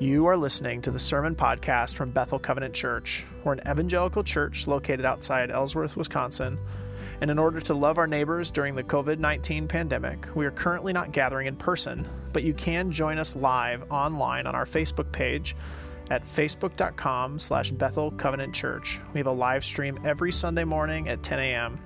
[0.00, 3.24] You are listening to the Sermon Podcast from Bethel Covenant Church.
[3.42, 6.56] We're an evangelical church located outside Ellsworth, Wisconsin.
[7.20, 10.92] And in order to love our neighbors during the COVID 19 pandemic, we are currently
[10.92, 15.56] not gathering in person, but you can join us live online on our Facebook page
[16.10, 19.00] at facebook.com slash Bethel Covenant Church.
[19.14, 21.76] We have a live stream every Sunday morning at 10 a.m.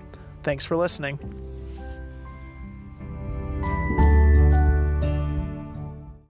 [0.43, 1.19] Thanks for listening.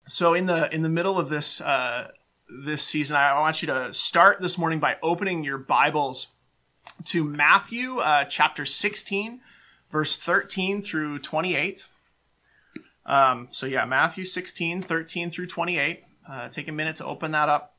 [0.08, 2.08] So in the in the middle of this uh,
[2.64, 6.28] this season, I want you to start this morning by opening your Bibles
[7.04, 9.40] to Matthew uh, chapter 16,
[9.90, 11.88] verse 13 through 28.
[13.04, 16.04] Um, so yeah, Matthew 16, 13 through 28.
[16.26, 17.76] Uh, take a minute to open that up.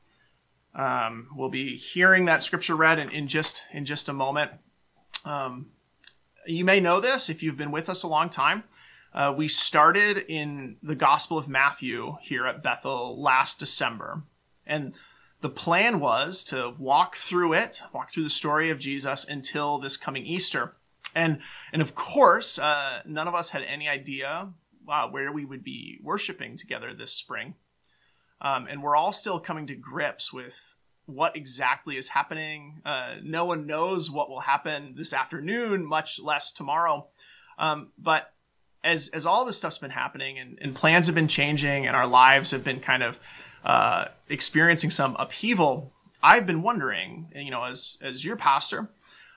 [0.72, 4.52] Um, we'll be hearing that scripture read in, in just in just a moment.
[5.24, 5.70] Um,
[6.46, 8.62] you may know this if you've been with us a long time.
[9.12, 14.22] Uh, we started in the Gospel of Matthew here at Bethel last December.
[14.66, 14.94] And
[15.40, 19.96] the plan was to walk through it, walk through the story of Jesus until this
[19.96, 20.76] coming Easter.
[21.14, 21.40] And,
[21.72, 24.50] and of course, uh, none of us had any idea
[24.88, 27.54] uh, where we would be worshiping together this spring.
[28.40, 32.80] Um, and we're all still coming to grips with what exactly is happening.
[32.84, 37.08] Uh, no one knows what will happen this afternoon, much less tomorrow.
[37.58, 38.32] Um, but
[38.82, 42.06] as as all this stuff's been happening and, and plans have been changing and our
[42.06, 43.18] lives have been kind of
[43.64, 45.92] uh, experiencing some upheaval,
[46.22, 48.90] I've been wondering, you know, as as your pastor,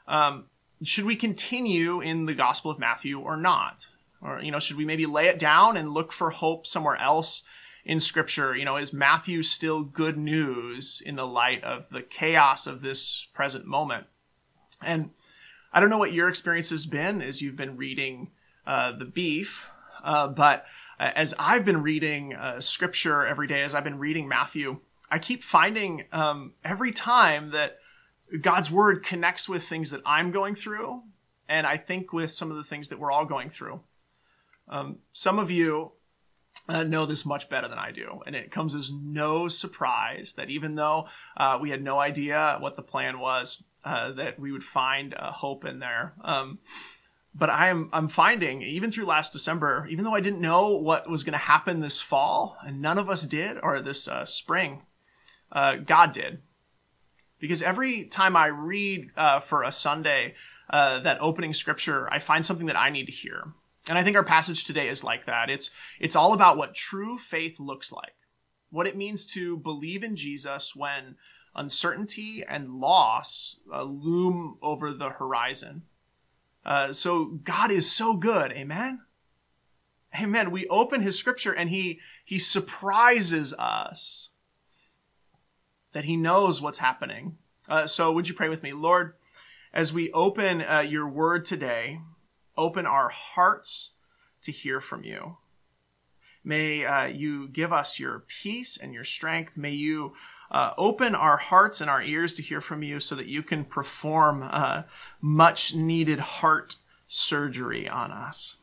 [0.07, 0.45] um,
[0.81, 3.87] should we continue in the Gospel of Matthew or not?
[4.21, 7.43] Or you know, should we maybe lay it down and look for hope somewhere else
[7.83, 8.55] in Scripture?
[8.55, 13.27] You know, is Matthew still good news in the light of the chaos of this
[13.33, 14.07] present moment?
[14.81, 15.11] And
[15.73, 18.31] I don't know what your experience has been as you've been reading
[18.65, 19.65] the beef.
[20.03, 20.65] Uh, but
[20.99, 25.19] uh, as I've been reading uh, scripture every day, as I've been reading Matthew, I
[25.19, 27.77] keep finding um, every time that
[28.41, 31.01] God's word connects with things that I'm going through,
[31.47, 33.81] and I think with some of the things that we're all going through.
[34.67, 35.91] Um, some of you
[36.67, 40.49] uh, know this much better than I do, and it comes as no surprise that
[40.49, 44.63] even though uh, we had no idea what the plan was, uh, that we would
[44.63, 46.13] find hope in there.
[46.23, 46.59] Um,
[47.35, 51.23] but I'm I'm finding even through last December, even though I didn't know what was
[51.23, 54.83] going to happen this fall, and none of us did, or this uh, spring,
[55.51, 56.41] uh, God did,
[57.39, 60.35] because every time I read uh, for a Sunday
[60.69, 63.53] uh, that opening scripture, I find something that I need to hear,
[63.89, 65.49] and I think our passage today is like that.
[65.49, 68.13] It's it's all about what true faith looks like,
[68.69, 71.15] what it means to believe in Jesus when
[71.55, 75.83] uncertainty and loss uh, loom over the horizon
[76.65, 78.51] uh, so God is so good.
[78.53, 79.01] Amen.
[80.19, 80.51] Amen.
[80.51, 84.29] We open his scripture and he, he surprises us
[85.93, 87.37] that he knows what's happening.
[87.67, 88.73] Uh, so would you pray with me?
[88.73, 89.13] Lord,
[89.73, 91.99] as we open uh, your word today,
[92.55, 93.91] open our hearts
[94.41, 95.37] to hear from you.
[96.43, 99.57] May uh, you give us your peace and your strength.
[99.57, 100.13] May you
[100.51, 103.65] uh, open our hearts and our ears to hear from you so that you can
[103.65, 104.83] perform uh,
[105.21, 106.75] much needed heart
[107.07, 108.55] surgery on us.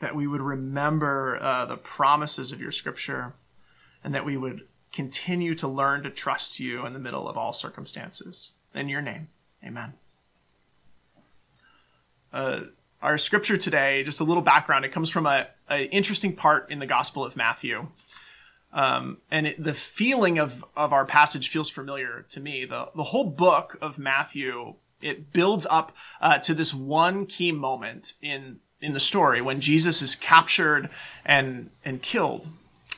[0.00, 3.34] That we would remember uh, the promises of your scripture
[4.02, 7.52] and that we would continue to learn to trust you in the middle of all
[7.52, 8.52] circumstances.
[8.74, 9.28] In your name,
[9.64, 9.94] amen.
[12.32, 12.60] Uh,
[13.02, 16.78] our scripture today, just a little background, it comes from a, a interesting part in
[16.78, 17.88] the Gospel of Matthew.
[18.72, 22.64] Um, and it, the feeling of, of our passage feels familiar to me.
[22.64, 28.14] The, the whole book of Matthew, it builds up uh, to this one key moment
[28.22, 30.88] in, in the story when Jesus is captured
[31.24, 32.48] and, and killed.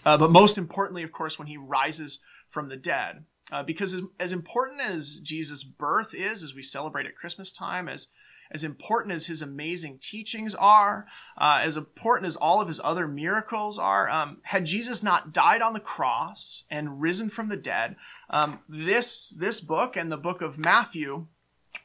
[0.05, 3.25] Uh, but most importantly, of course, when he rises from the dead.
[3.50, 7.89] Uh, because as, as important as Jesus' birth is, as we celebrate at Christmas time,
[7.89, 8.09] as
[8.53, 11.07] as important as his amazing teachings are,
[11.39, 15.63] uh, as important as all of his other miracles are, um, had Jesus not died
[15.63, 17.97] on the cross and risen from the dead,
[18.31, 21.27] um, this this book and the book of Matthew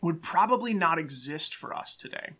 [0.01, 2.33] would probably not exist for us today.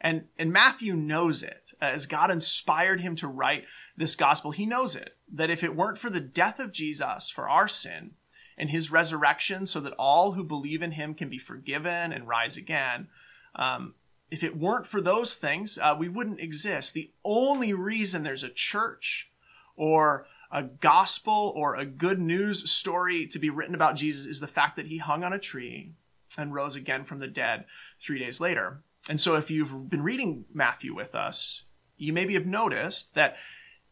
[0.00, 1.72] And and Matthew knows it.
[1.80, 3.64] As God inspired him to write
[3.96, 7.48] this gospel, he knows it that if it weren't for the death of Jesus for
[7.48, 8.12] our sin
[8.58, 12.56] and his resurrection so that all who believe in him can be forgiven and rise
[12.56, 13.08] again,
[13.56, 13.94] um,
[14.30, 16.94] if it weren't for those things, uh, we wouldn't exist.
[16.94, 19.30] The only reason there's a church
[19.76, 24.46] or a gospel or a good news story to be written about Jesus is the
[24.46, 25.92] fact that he hung on a tree
[26.38, 27.64] and rose again from the dead
[27.98, 28.82] three days later.
[29.08, 31.62] And so if you've been reading Matthew with us,
[31.96, 33.36] you maybe have noticed that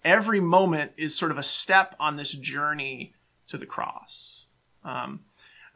[0.05, 3.15] every moment is sort of a step on this journey
[3.49, 4.47] to the cross.
[4.85, 5.21] Um,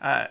[0.00, 0.28] uh,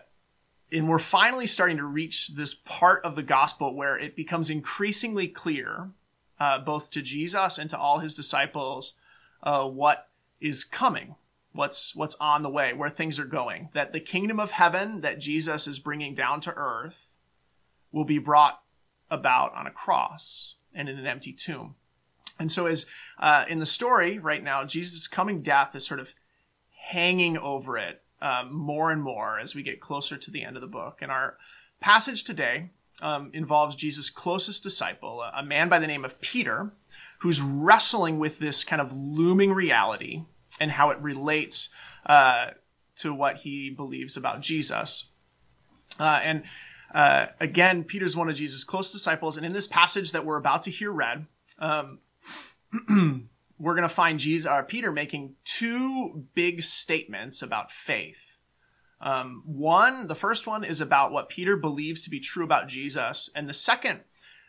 [0.71, 5.27] and we're finally starting to reach this part of the gospel where it becomes increasingly
[5.27, 5.91] clear,
[6.39, 8.95] uh, both to Jesus and to all his disciples,
[9.43, 10.09] uh, what
[10.41, 11.15] is coming,
[11.53, 13.69] what's what's on the way, where things are going.
[13.73, 17.13] That the kingdom of heaven that Jesus is bringing down to earth
[17.91, 18.61] will be brought
[19.09, 21.75] about on a cross and in an empty tomb.
[22.39, 22.85] And so, as
[23.17, 26.13] uh, in the story right now, Jesus' coming death is sort of
[26.71, 30.61] hanging over it um, more and more as we get closer to the end of
[30.61, 30.99] the book.
[31.01, 31.37] And our
[31.79, 32.71] passage today
[33.01, 36.71] um, involves Jesus' closest disciple, a man by the name of Peter,
[37.19, 40.23] who's wrestling with this kind of looming reality
[40.59, 41.69] and how it relates
[42.05, 42.51] uh,
[42.95, 45.07] to what he believes about Jesus.
[45.99, 46.43] Uh, and
[46.93, 49.37] uh, again, Peter's one of Jesus' close disciples.
[49.37, 51.25] And in this passage that we're about to hear read,
[51.59, 51.99] um,
[53.59, 58.38] we're going to find Jesus, uh, Peter making two big statements about faith.
[59.00, 63.30] Um, one, the first one is about what Peter believes to be true about Jesus,
[63.36, 64.01] and the second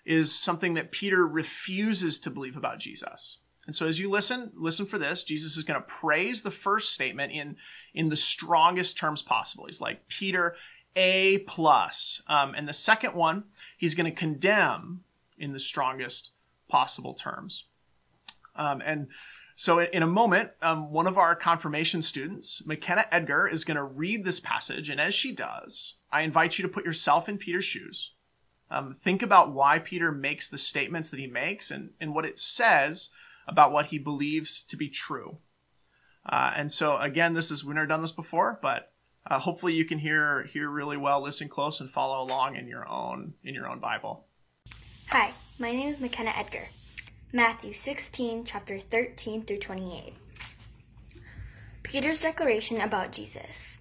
[0.04, 3.38] is something that Peter refuses to believe about Jesus.
[3.66, 5.22] And so, as you listen, listen for this.
[5.22, 7.56] Jesus is going to praise the first statement in
[7.92, 9.66] in the strongest terms possible.
[9.66, 10.56] He's like Peter,
[10.96, 13.44] A plus, um, and the second one
[13.76, 15.04] he's going to condemn
[15.36, 16.32] in the strongest
[16.68, 17.67] possible terms.
[18.58, 19.08] Um, and
[19.56, 23.82] so in a moment, um, one of our confirmation students, McKenna Edgar, is going to
[23.82, 24.90] read this passage.
[24.90, 28.12] And as she does, I invite you to put yourself in Peter's shoes.
[28.70, 32.38] Um, think about why Peter makes the statements that he makes and, and what it
[32.38, 33.10] says
[33.46, 35.38] about what he believes to be true.
[36.28, 38.92] Uh, and so again, this is, we've never done this before, but
[39.26, 42.86] uh, hopefully you can hear, hear really well, listen close and follow along in your
[42.88, 44.26] own, in your own Bible.
[45.08, 46.68] Hi, my name is McKenna Edgar.
[47.30, 50.14] Matthew 16, chapter 13 through 28.
[51.82, 53.76] Peter's declaration about Jesus.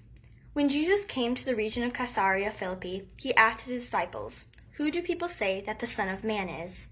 [0.52, 5.02] When Jesus came to the region of Caesarea Philippi, he asked his disciples, Who do
[5.02, 6.90] people say that the Son of Man is?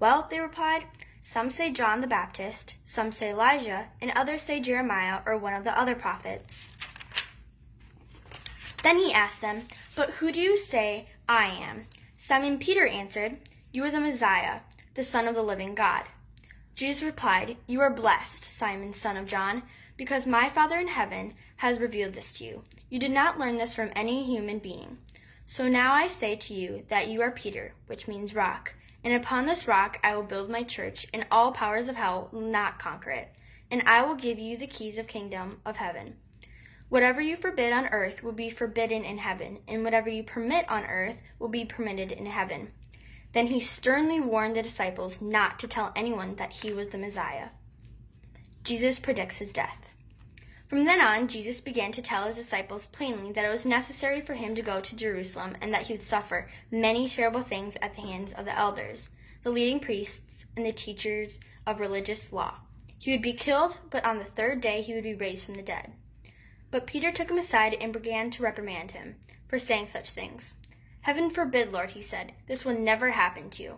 [0.00, 0.86] Well, they replied,
[1.22, 5.62] Some say John the Baptist, some say Elijah, and others say Jeremiah or one of
[5.62, 6.72] the other prophets.
[8.82, 11.86] Then he asked them, But who do you say I am?
[12.18, 13.36] Simon Peter answered,
[13.70, 14.58] You are the Messiah
[14.94, 16.04] the Son of the living God.
[16.74, 19.62] Jesus replied, You are blessed, Simon, son of John,
[19.96, 22.64] because my Father in heaven has revealed this to you.
[22.90, 24.98] You did not learn this from any human being.
[25.46, 28.74] So now I say to you that you are Peter, which means rock,
[29.04, 32.40] and upon this rock I will build my church, and all powers of hell will
[32.40, 33.32] not conquer it.
[33.70, 36.16] And I will give you the keys of kingdom of heaven.
[36.88, 40.84] Whatever you forbid on earth will be forbidden in heaven, and whatever you permit on
[40.84, 42.72] earth will be permitted in heaven.
[43.34, 47.48] Then he sternly warned the disciples not to tell anyone that he was the Messiah.
[48.62, 49.76] Jesus predicts his death.
[50.68, 54.34] From then on, Jesus began to tell his disciples plainly that it was necessary for
[54.34, 58.00] him to go to Jerusalem and that he would suffer many terrible things at the
[58.00, 59.10] hands of the elders,
[59.42, 62.54] the leading priests, and the teachers of religious law.
[62.98, 65.62] He would be killed, but on the third day he would be raised from the
[65.62, 65.92] dead.
[66.70, 69.16] But Peter took him aside and began to reprimand him
[69.48, 70.54] for saying such things.
[71.04, 73.74] Heaven forbid, Lord, he said, this will never happen to you.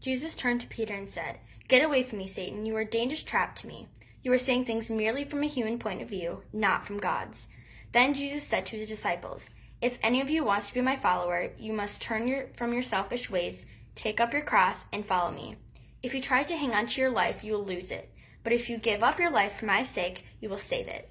[0.00, 1.38] Jesus turned to Peter and said,
[1.68, 2.66] Get away from me, Satan.
[2.66, 3.86] You are a dangerous trap to me.
[4.24, 7.46] You are saying things merely from a human point of view, not from God's.
[7.92, 9.46] Then Jesus said to his disciples,
[9.80, 12.82] If any of you wants to be my follower, you must turn your, from your
[12.82, 13.64] selfish ways,
[13.94, 15.54] take up your cross, and follow me.
[16.02, 18.10] If you try to hang on to your life, you will lose it.
[18.42, 21.08] But if you give up your life for my sake, you will save it.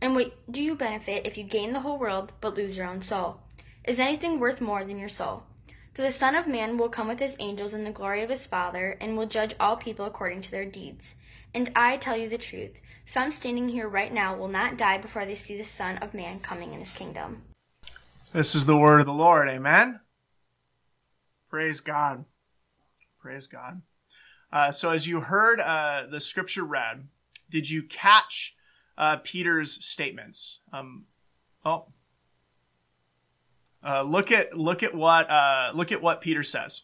[0.00, 3.02] And what do you benefit if you gain the whole world but lose your own
[3.02, 3.40] soul?
[3.84, 5.44] Is anything worth more than your soul?
[5.94, 8.46] For the Son of Man will come with his angels in the glory of his
[8.46, 11.14] Father, and will judge all people according to their deeds.
[11.52, 12.72] And I tell you the truth
[13.06, 16.38] some standing here right now will not die before they see the Son of Man
[16.38, 17.42] coming in his kingdom.
[18.32, 19.48] This is the word of the Lord.
[19.48, 19.98] Amen.
[21.48, 22.24] Praise God.
[23.20, 23.82] Praise God.
[24.52, 27.08] Uh, so, as you heard uh, the scripture read,
[27.48, 28.54] did you catch
[28.96, 30.60] uh, Peter's statements?
[30.72, 31.06] Um,
[31.64, 31.86] oh,
[33.84, 36.82] uh, look at look at what uh, look at what Peter says.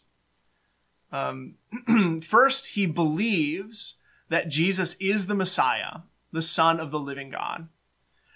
[1.11, 1.55] Um,
[2.21, 3.95] first, he believes
[4.29, 5.99] that Jesus is the Messiah,
[6.31, 7.69] the Son of the living God.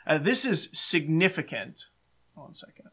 [0.08, 1.88] Uh, this is significant.
[2.34, 2.88] One second.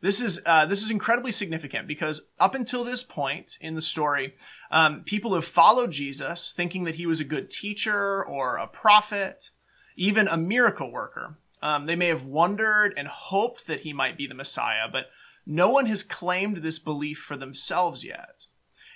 [0.00, 4.34] This is uh, this is incredibly significant because up until this point in the story,
[4.70, 9.50] um, people have followed Jesus, thinking that he was a good teacher or a prophet,
[9.96, 11.38] even a miracle worker.
[11.64, 15.06] Um, they may have wondered and hoped that he might be the Messiah, but
[15.46, 18.46] no one has claimed this belief for themselves yet.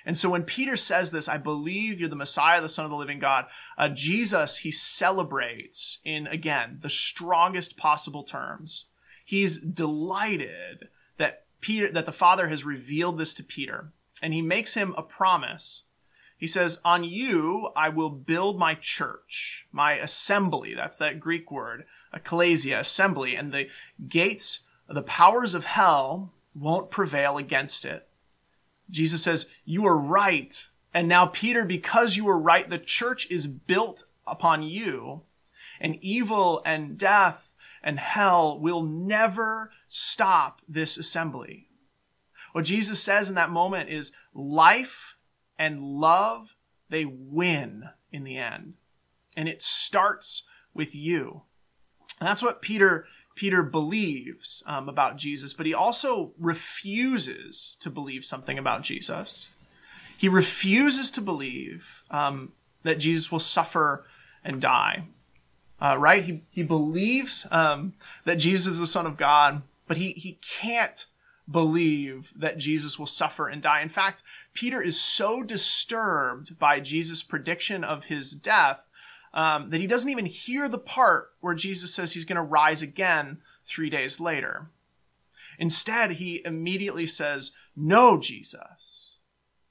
[0.04, 2.96] And so when Peter says this, I believe you're the Messiah, the Son of the
[2.96, 3.46] living God,
[3.78, 8.84] uh, Jesus, he celebrates in, again, the strongest possible terms.
[9.24, 13.92] He's delighted that Peter, that the Father has revealed this to Peter.
[14.22, 15.84] And he makes him a promise.
[16.36, 20.74] He says, On you I will build my church, my assembly.
[20.74, 23.34] That's that Greek word, ecclesia, assembly.
[23.34, 23.68] And the
[24.08, 28.08] gates, the powers of hell won't prevail against it.
[28.90, 30.68] Jesus says, You are right.
[30.94, 35.22] And now, Peter, because you are right, the church is built upon you,
[35.80, 41.68] and evil and death and hell will never stop this assembly.
[42.52, 45.14] What Jesus says in that moment is life
[45.58, 46.56] and love,
[46.88, 48.74] they win in the end.
[49.36, 51.42] And it starts with you.
[52.20, 58.24] And that's what Peter Peter believes um, about Jesus, but he also refuses to believe
[58.24, 59.48] something about Jesus.
[60.16, 64.04] He refuses to believe um, that Jesus will suffer
[64.42, 65.04] and die.
[65.80, 66.24] Uh, right?
[66.24, 67.92] He, he believes um,
[68.24, 71.06] that Jesus is the Son of God, but he, he can't
[71.48, 73.80] believe that Jesus will suffer and die.
[73.80, 78.87] In fact, Peter is so disturbed by Jesus' prediction of his death
[79.34, 82.82] um, that he doesn't even hear the part where Jesus says he's going to rise
[82.82, 84.70] again three days later.
[85.58, 89.16] Instead, he immediately says, No, Jesus.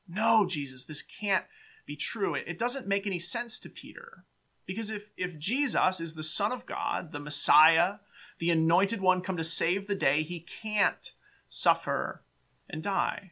[0.08, 1.46] No, Jesus, this can't
[1.86, 2.36] be true.
[2.36, 4.26] It, it doesn't make any sense to Peter.
[4.66, 7.96] Because if, if Jesus is the Son of God, the Messiah,
[8.40, 11.14] the anointed one come to save the day, he can't
[11.50, 12.22] suffer
[12.70, 13.32] and die.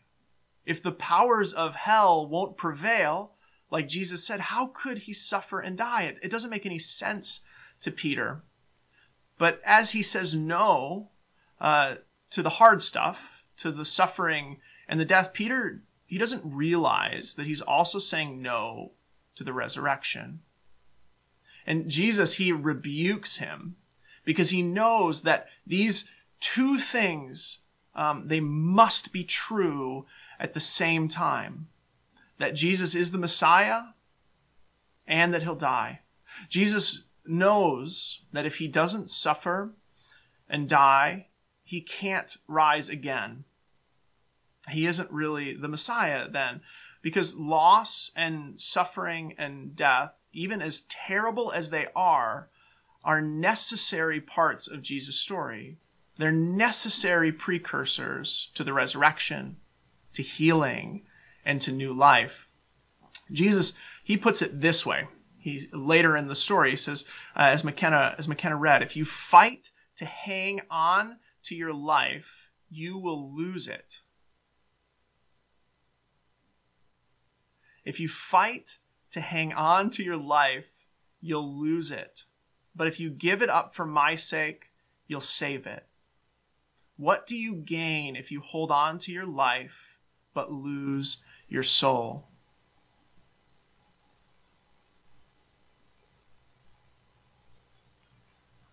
[0.66, 3.34] If the powers of hell won't prevail,
[3.76, 6.04] like Jesus said, how could he suffer and die?
[6.04, 7.42] It, it doesn't make any sense
[7.82, 8.42] to Peter.
[9.38, 11.10] But as he says no
[11.60, 11.96] uh,
[12.30, 17.48] to the hard stuff, to the suffering and the death, Peter, he doesn't realize that
[17.48, 18.94] he's also saying no
[19.36, 20.40] to the resurrection.
[21.68, 23.76] And Jesus, he rebukes him
[24.24, 27.60] because he knows that these two things,
[27.94, 30.06] um, they must be true
[30.40, 31.68] at the same time
[32.38, 33.82] that Jesus is the Messiah
[35.08, 36.02] and that he'll die.
[36.50, 39.74] Jesus knows that if he doesn't suffer
[40.50, 41.28] and die,
[41.64, 43.44] he can't rise again.
[44.70, 46.62] He isn't really the Messiah then,
[47.02, 52.50] because loss and suffering and death, even as terrible as they are,
[53.04, 55.78] are necessary parts of Jesus' story.
[56.18, 59.58] They're necessary precursors to the resurrection,
[60.14, 61.04] to healing,
[61.46, 62.50] and to new life.
[63.32, 65.08] Jesus, he puts it this way.
[65.38, 69.06] He later in the story he says, uh, as McKenna as McKenna read, if you
[69.06, 74.02] fight to hang on to your life, you will lose it.
[77.84, 78.80] If you fight
[79.12, 80.88] to hang on to your life,
[81.22, 82.26] you'll lose it.
[82.76, 84.72] But if you give it up for my sake,
[85.08, 85.86] you'll save it.
[86.98, 90.00] What do you gain if you hold on to your life
[90.34, 92.26] but lose your soul.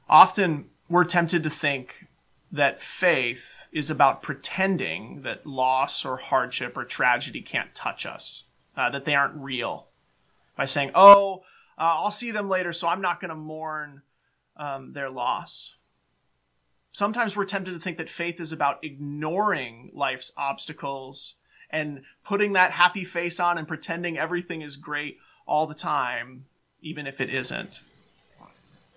[0.08, 2.06] Often we're tempted to think
[2.50, 8.44] that faith is about pretending that loss or hardship or tragedy can't touch us,
[8.76, 9.86] uh, that they aren't real.
[10.54, 11.44] By saying, oh,
[11.78, 14.02] uh, I'll see them later, so I'm not going to mourn
[14.58, 15.76] um, their loss.
[16.92, 21.36] Sometimes we're tempted to think that faith is about ignoring life's obstacles
[21.72, 26.44] and putting that happy face on and pretending everything is great all the time,
[26.82, 27.80] even if it isn't.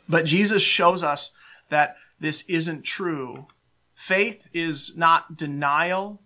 [0.07, 1.31] But Jesus shows us
[1.69, 3.47] that this isn't true.
[3.95, 6.21] Faith is not denial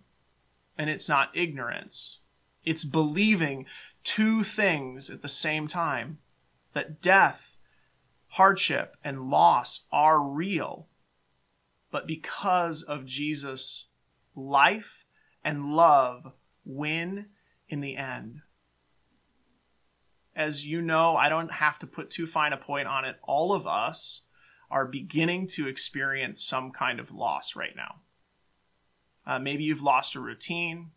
[0.76, 2.18] and it's not ignorance.
[2.64, 3.66] It's believing
[4.04, 6.18] two things at the same time
[6.72, 7.56] that death,
[8.28, 10.86] hardship, and loss are real.
[11.90, 13.86] But because of Jesus'
[14.36, 15.04] life
[15.44, 16.32] and love,
[16.64, 17.26] win
[17.68, 18.40] in the end.
[20.34, 23.16] As you know, I don't have to put too fine a point on it.
[23.22, 24.22] All of us
[24.70, 27.96] are beginning to experience some kind of loss right now.
[29.26, 30.90] Uh, maybe you've lost a routine.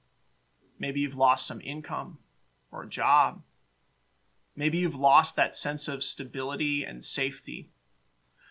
[0.80, 2.20] Maybe you've lost some income
[2.72, 3.42] or a job.
[4.56, 7.70] Maybe you've lost that sense of stability and safety.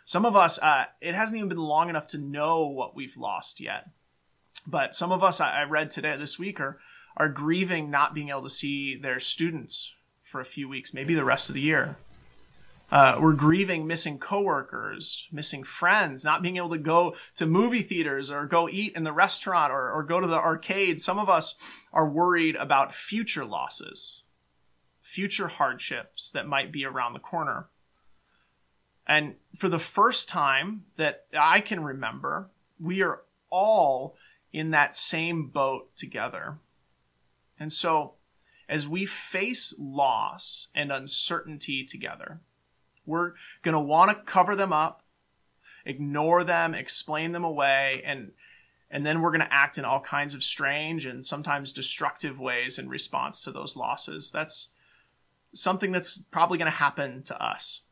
[0.04, 3.60] Some of us, uh, it hasn't even been long enough to know what we've lost
[3.60, 3.90] yet.
[4.66, 6.78] But some of us, I read today, this week, are
[7.16, 11.24] are grieving not being able to see their students for a few weeks, maybe the
[11.24, 11.96] rest of the year.
[12.90, 18.30] Uh, we're grieving missing coworkers, missing friends, not being able to go to movie theaters
[18.30, 21.00] or go eat in the restaurant or, or go to the arcade.
[21.00, 21.56] Some of us
[21.90, 24.24] are worried about future losses,
[25.00, 27.68] future hardships that might be around the corner.
[29.06, 34.16] And for the first time that I can remember, we are all
[34.52, 36.58] in that same boat together.
[37.62, 38.14] And so,
[38.68, 42.40] as we face loss and uncertainty together,
[43.06, 45.04] we're going to want to cover them up,
[45.86, 48.32] ignore them, explain them away, and
[48.90, 52.78] and then we're going to act in all kinds of strange and sometimes destructive ways
[52.78, 54.30] in response to those losses.
[54.32, 54.68] That's
[55.54, 57.82] something that's probably going to happen to us.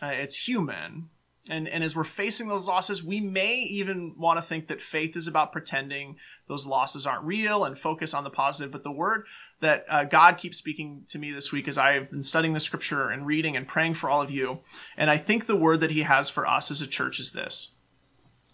[0.00, 1.08] Uh, it's human,
[1.48, 5.16] and, and as we're facing those losses, we may even want to think that faith
[5.16, 8.70] is about pretending those losses aren't real and focus on the positive.
[8.70, 9.24] But the word
[9.60, 13.08] that uh, God keeps speaking to me this week as I've been studying the scripture
[13.08, 14.60] and reading and praying for all of you.
[14.96, 17.72] And I think the word that he has for us as a church is this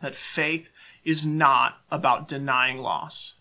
[0.01, 0.71] that faith
[1.05, 3.35] is not about denying loss.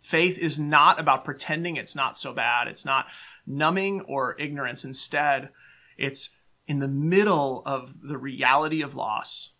[0.00, 2.68] Faith is not about pretending it's not so bad.
[2.68, 3.06] It's not
[3.46, 4.84] numbing or ignorance.
[4.84, 5.50] Instead,
[5.96, 6.36] it's
[6.68, 9.52] in the middle of the reality of loss,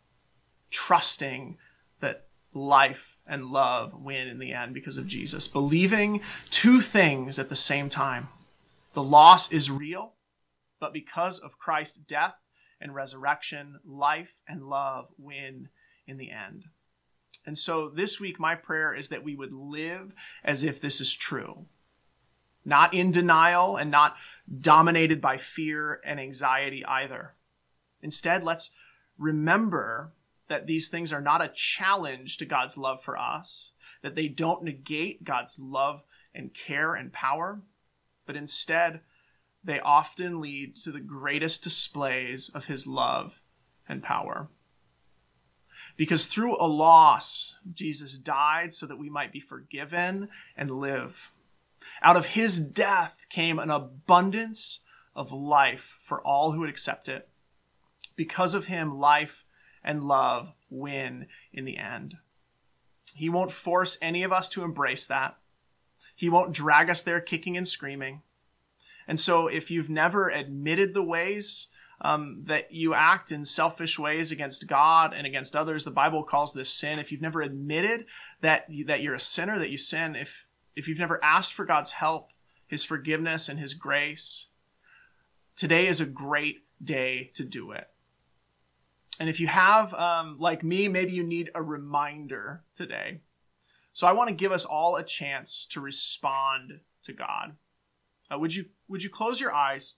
[0.70, 1.56] trusting
[2.00, 7.48] that life and love win in the end because of Jesus, believing two things at
[7.48, 8.28] the same time.
[8.92, 10.12] The loss is real,
[10.78, 12.34] but because of Christ's death
[12.80, 15.70] and resurrection, life and love win
[16.06, 16.64] in the end.
[17.46, 20.12] And so this week, my prayer is that we would live
[20.44, 21.64] as if this is true
[22.68, 24.14] not in denial and not
[24.60, 27.34] dominated by fear and anxiety either.
[28.02, 28.70] Instead, let's
[29.16, 30.12] remember
[30.48, 33.72] that these things are not a challenge to God's love for us,
[34.02, 36.02] that they don't negate God's love
[36.34, 37.62] and care and power,
[38.26, 39.00] but instead,
[39.64, 43.40] they often lead to the greatest displays of his love
[43.88, 44.48] and power.
[45.96, 51.32] Because through a loss, Jesus died so that we might be forgiven and live.
[52.02, 54.80] Out of his death came an abundance
[55.14, 57.28] of life for all who would accept it.
[58.16, 59.44] Because of him, life
[59.82, 62.16] and love win in the end.
[63.14, 65.36] He won't force any of us to embrace that.
[66.14, 68.22] He won't drag us there kicking and screaming.
[69.06, 71.68] And so, if you've never admitted the ways
[72.00, 76.52] um, that you act in selfish ways against God and against others, the Bible calls
[76.52, 76.98] this sin.
[76.98, 78.06] If you've never admitted
[78.40, 80.44] that that you're a sinner, that you sin, if
[80.78, 82.30] if you've never asked for God's help,
[82.68, 84.46] His forgiveness, and His grace,
[85.56, 87.88] today is a great day to do it.
[89.18, 93.22] And if you have, um, like me, maybe you need a reminder today.
[93.92, 97.56] So I want to give us all a chance to respond to God.
[98.32, 99.94] Uh, would you would you close your eyes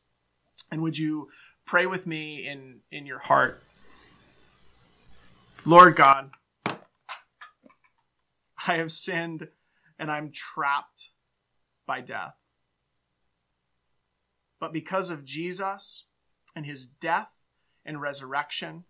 [0.71, 1.29] and would you
[1.67, 3.63] pray with me in in your heart?
[5.67, 6.31] Lord God,
[8.67, 9.49] I have sinned
[10.01, 11.11] and I'm trapped
[11.87, 12.35] by death.
[14.59, 16.05] But because of Jesus
[16.57, 17.33] and his death
[17.85, 18.85] and resurrection,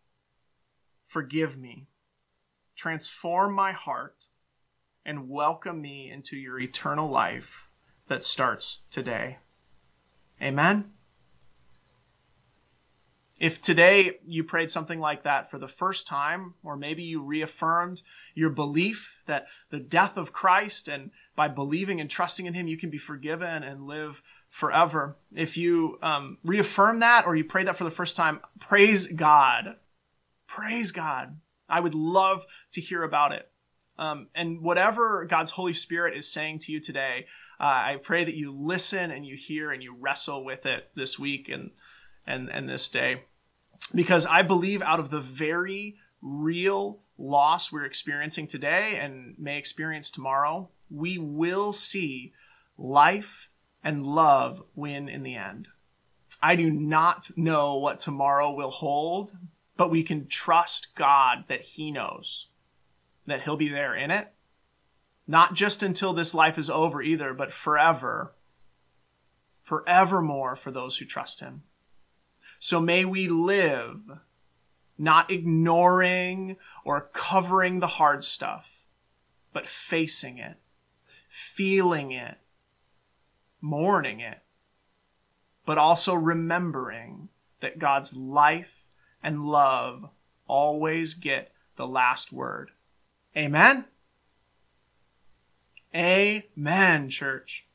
[1.04, 1.88] forgive me,
[2.76, 4.28] transform my heart,
[5.04, 7.68] and welcome me into your eternal life
[8.06, 9.38] that starts today.
[10.40, 10.92] Amen.
[13.40, 18.02] If today you prayed something like that for the first time, or maybe you reaffirmed
[18.34, 22.76] your belief that the death of Christ and by believing and trusting in Him, you
[22.76, 25.16] can be forgiven and live forever.
[25.34, 29.76] If you um, reaffirm that or you pray that for the first time, praise God.
[30.46, 31.38] Praise God.
[31.66, 33.50] I would love to hear about it.
[33.98, 37.26] Um, and whatever God's Holy Spirit is saying to you today,
[37.58, 41.18] uh, I pray that you listen and you hear and you wrestle with it this
[41.18, 41.70] week and
[42.26, 43.22] and and this day
[43.94, 50.10] because I believe out of the very real loss we're experiencing today and may experience
[50.10, 52.32] tomorrow, we will see
[52.76, 53.48] life
[53.82, 55.68] and love win in the end.
[56.42, 59.32] I do not know what tomorrow will hold,
[59.76, 62.48] but we can trust God that He knows,
[63.26, 64.32] that He'll be there in it.
[65.26, 68.34] Not just until this life is over either, but forever,
[69.62, 71.62] forevermore for those who trust Him.
[72.60, 74.02] So may we live
[74.98, 78.66] not ignoring or covering the hard stuff,
[79.52, 80.58] but facing it,
[81.26, 82.36] feeling it,
[83.62, 84.40] mourning it,
[85.64, 88.82] but also remembering that God's life
[89.22, 90.10] and love
[90.46, 92.72] always get the last word.
[93.34, 93.86] Amen?
[95.94, 97.66] Amen, church.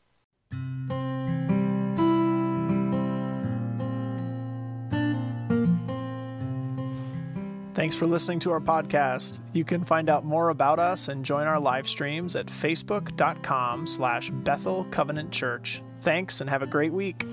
[7.86, 9.42] Thanks for listening to our podcast.
[9.54, 14.32] You can find out more about us and join our live streams at facebook.com slash
[14.32, 15.84] Bethel Covenant Church.
[16.02, 17.28] Thanks and have a great week.